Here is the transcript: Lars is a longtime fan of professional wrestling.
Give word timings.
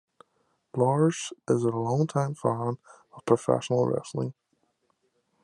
Lars 0.75 1.31
is 1.47 1.61
a 1.63 1.69
longtime 1.69 2.33
fan 2.33 2.77
of 3.11 3.23
professional 3.25 3.85
wrestling. 3.85 4.33